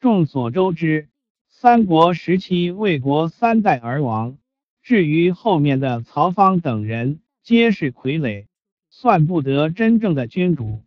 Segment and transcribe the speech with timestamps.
[0.00, 1.10] 众所周知，
[1.50, 4.38] 三国时期魏国三代而亡，
[4.82, 8.46] 至于后面的曹芳等人，皆是傀儡，
[8.88, 10.80] 算不得真正的君主。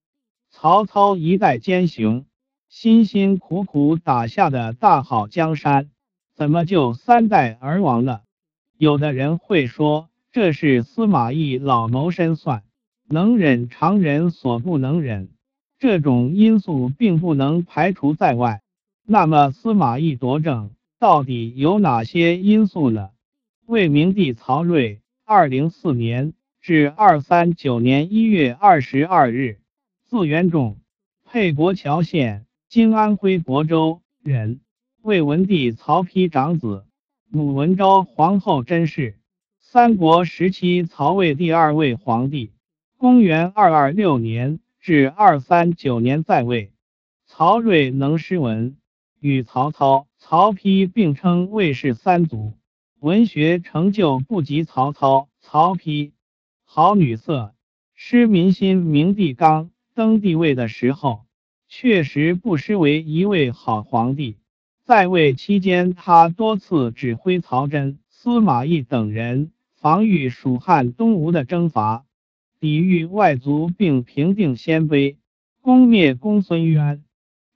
[0.50, 2.26] 曹操一代奸雄，
[2.70, 5.92] 辛辛苦苦打下的大好江山，
[6.34, 8.24] 怎么就三代而亡了？
[8.80, 12.64] 有的人会说，这是司马懿老谋深算，
[13.08, 15.30] 能忍常人所不能忍，
[15.78, 18.63] 这种因素并不能排除在外。
[19.06, 23.10] 那么，司马懿夺政到底有哪些因素呢？
[23.66, 29.60] 魏明帝曹睿（二零四年至二三九年一月二十二日），
[30.08, 30.78] 字元仲，
[31.26, 34.62] 沛国谯县（今安徽亳州）人，
[35.02, 36.86] 魏文帝曹丕长子。
[37.30, 39.18] 母文昭皇后甄氏，
[39.60, 42.52] 三国时期曹魏第二位皇帝，
[42.98, 46.72] 公元二二六年至二三九年在位。
[47.26, 48.78] 曹睿能诗文，
[49.24, 52.58] 与曹操、曹丕并称魏氏三祖，
[53.00, 56.12] 文学成就不及曹操、曹丕。
[56.66, 57.56] 好女色，
[57.94, 58.76] 失民心。
[58.80, 61.24] 明帝刚登帝位的时候，
[61.70, 64.36] 确实不失为一位好皇帝。
[64.84, 72.04] 在位期间，他多次指挥曹真、司马懿等人防御蜀汉东吴的征伐，
[72.60, 75.16] 抵御外族，并平定鲜卑，
[75.62, 77.06] 攻灭公孙渊。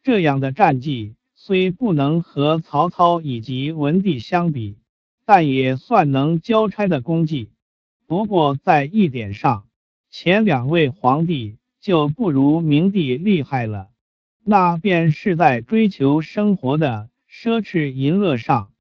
[0.02, 1.16] 这样的战绩
[1.48, 4.76] 虽不能和曹操以及文帝相比，
[5.26, 7.52] 但也算能交差的功绩。
[8.06, 9.66] 不过在一点上，
[10.10, 13.88] 前两位皇帝就不如明帝厉害了，
[14.44, 17.08] 那便是在追求生活的。
[17.32, 18.74] 奢侈淫乐上，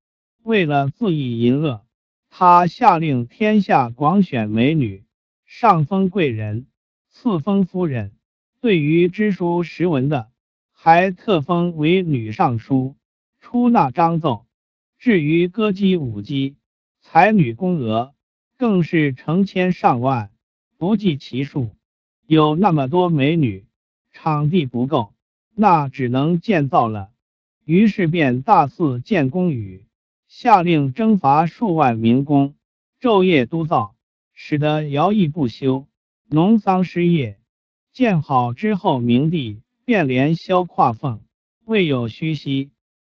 [0.42, 1.84] 为了恣意淫乐，
[2.30, 5.04] 他下令天下广选美女，
[5.44, 6.66] 上封贵人，
[7.10, 8.10] 赐封夫人。
[8.60, 10.30] 对于知书识文的，
[10.78, 12.96] 还特封为女尚书，
[13.40, 14.44] 出纳章奏。
[14.98, 16.56] 至于歌姬舞姬，
[17.00, 18.14] 才女宫娥，
[18.58, 20.30] 更是成千上万，
[20.76, 21.70] 不计其数。
[22.26, 23.64] 有那么多美女，
[24.12, 25.14] 场地不够，
[25.54, 27.08] 那只能建造了。
[27.64, 29.86] 于是便大肆建宫宇，
[30.28, 32.54] 下令征伐数万民工，
[33.00, 33.96] 昼夜督造，
[34.34, 35.86] 使得徭役不休，
[36.28, 37.38] 农桑失业。
[37.92, 41.20] 建好之后，明帝便连削胯缝，
[41.64, 42.72] 未有虚息。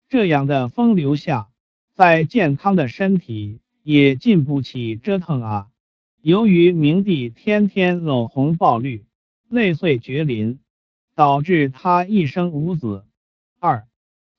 [0.08, 1.50] 这样的风流下，
[1.96, 5.68] 再健康的身体也禁不起折腾啊！
[6.22, 9.04] 由于明帝天天搂红抱绿，
[9.50, 10.60] 泪碎绝林，
[11.16, 13.04] 导致他一生无子。
[13.60, 13.88] 二。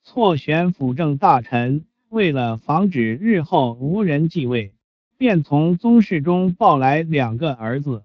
[0.04, 4.72] 错选辅政大臣，为了防止日后无人继位，
[5.18, 8.04] 便从宗室中抱来两个儿子，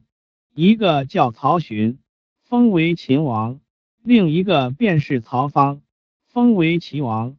[0.55, 1.99] 一个叫曹询，
[2.43, 3.59] 封为秦王；
[4.05, 5.81] 另一个便是曹芳，
[6.27, 7.35] 封为齐王。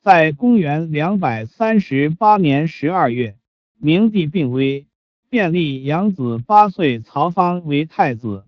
[0.00, 3.36] 在公元两百三十八年十二月，
[3.78, 4.86] 明帝病危，
[5.28, 8.46] 便立养子八岁曹芳为太子。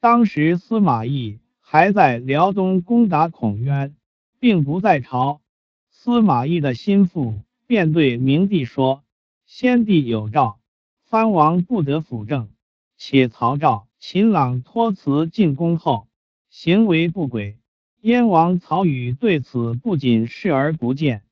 [0.00, 3.94] 当时司马懿还在辽东攻打孔渊。
[4.38, 5.42] 并不在朝，
[5.90, 7.34] 司马懿的心腹
[7.66, 9.04] 便对明帝说
[9.44, 10.58] ：“先帝有诏，
[11.04, 12.48] 藩王不得辅政。
[12.96, 16.06] 且曹昭、秦朗托辞进宫后，
[16.50, 17.56] 行为不轨。
[18.00, 21.22] 燕王曹宇对此不仅视而不见，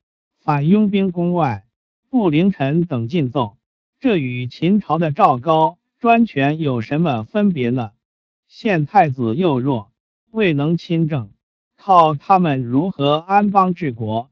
[0.40, 1.66] 反拥兵宫外，
[2.08, 3.56] 不凌臣等进奏。
[4.00, 7.90] 这与秦朝的赵高专权有什么分别呢？
[8.46, 9.90] 现太子又弱，
[10.30, 11.30] 未能亲政。”
[11.76, 14.30] 靠他们如何安邦治国？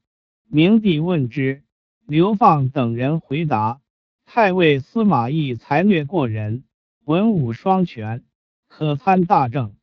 [0.49, 1.63] 明帝问之，
[2.07, 3.81] 刘放等人回答：
[4.25, 6.65] 太尉司马懿才略过人，
[7.05, 8.25] 文武双全，
[8.69, 9.75] 可参大政。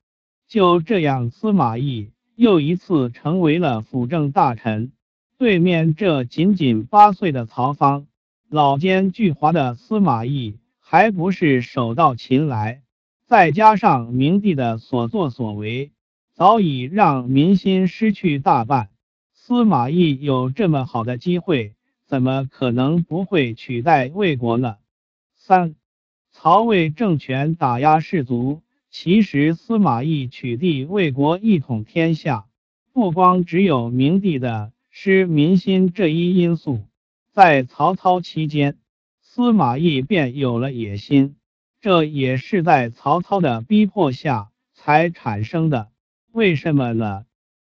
[0.53, 4.91] 就这样，司马懿又一次成为了辅政大臣。
[5.39, 8.05] 对面这仅仅八岁的曹芳，
[8.51, 12.83] 老奸巨猾的司马懿还不是手到擒来？
[13.25, 15.91] 再加上明帝的所作所为。
[16.35, 18.89] 早已让民心失去大半。
[19.33, 21.73] 司马懿有这么好的机会，
[22.05, 24.75] 怎么可能不会取代魏国呢？
[25.35, 25.73] 三，
[26.31, 28.61] 曹魏政权打压士族。
[28.93, 32.45] 其实司马懿取缔魏国一统天下，
[32.93, 36.79] 不光只有明帝的失民心这一因素。
[37.31, 38.77] 在曹操期间，
[39.19, 41.37] 司马懿便有了野心，
[41.81, 45.89] 这也是在曹操的逼迫下才产生的。
[46.31, 47.25] 为什么呢？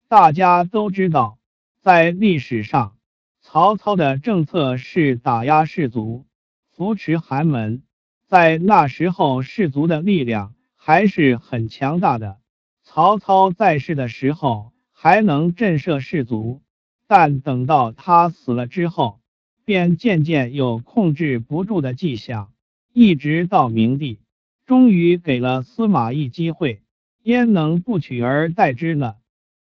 [0.08, 1.36] 大家都知道，
[1.82, 2.96] 在历史上，
[3.42, 6.24] 曹操的政策是打压士族，
[6.72, 7.82] 扶持寒门。
[8.26, 10.54] 在那时候，士族的力量
[10.90, 12.40] 还是很强大的。
[12.82, 16.62] 曹操在世的时候，还能震慑士族，
[17.06, 19.20] 但等到他死了之后，
[19.64, 22.52] 便渐渐有控制不住的迹象，
[22.92, 24.18] 一直到明帝，
[24.66, 26.82] 终于给了司马懿机会，
[27.22, 29.14] 焉能不取而代之呢？